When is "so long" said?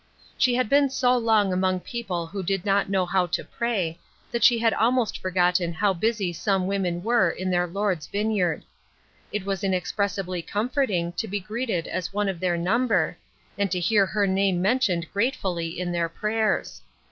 0.89-1.53